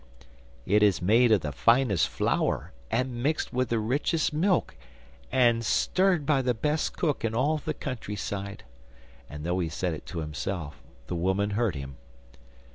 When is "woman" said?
11.13-11.51